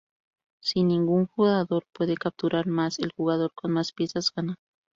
Si 0.63 0.83
ningún 0.83 1.27
jugador 1.27 1.85
puede 1.93 2.17
capturar 2.17 2.65
más, 2.65 2.97
el 2.97 3.11
jugador 3.15 3.53
con 3.53 3.69
más 3.71 3.91
piezas 3.93 4.31
gana. 4.33 4.55